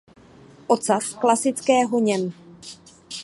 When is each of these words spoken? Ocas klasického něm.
Ocas 0.67 1.13
klasického 1.15 1.99
něm. 1.99 2.33